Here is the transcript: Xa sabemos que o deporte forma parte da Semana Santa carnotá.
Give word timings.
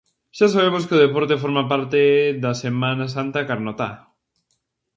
Xa 0.37 0.47
sabemos 0.53 0.85
que 0.87 0.95
o 0.97 1.03
deporte 1.05 1.41
forma 1.43 1.63
parte 1.71 2.01
da 2.43 2.51
Semana 2.63 3.05
Santa 3.15 3.47
carnotá. 3.49 3.89